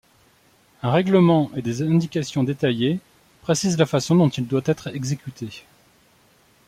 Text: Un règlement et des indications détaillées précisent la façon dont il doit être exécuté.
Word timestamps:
Un 0.81 0.89
règlement 0.89 1.51
et 1.55 1.61
des 1.61 1.83
indications 1.83 2.43
détaillées 2.43 2.99
précisent 3.43 3.77
la 3.77 3.85
façon 3.85 4.15
dont 4.15 4.29
il 4.29 4.47
doit 4.47 4.63
être 4.65 4.87
exécuté. 4.95 5.63